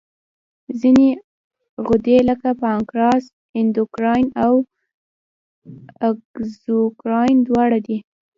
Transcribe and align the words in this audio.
ځینې 0.79 1.07
غدې 1.87 2.17
لکه 2.29 2.49
پانکراس 2.61 3.23
اندوکراین 3.59 4.27
او 4.45 4.53
اګزوکراین 6.07 7.37
دواړه 7.47 7.77
دي. 7.85 7.97